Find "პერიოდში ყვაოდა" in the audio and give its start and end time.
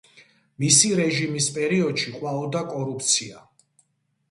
1.59-2.65